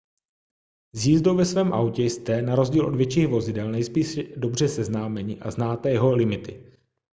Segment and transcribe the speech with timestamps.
[0.93, 5.51] s jízdou ve svém autě jste na rozdíl od větších vozidel nejspíše dobře seznámeni a
[5.51, 6.77] znáte jeho limity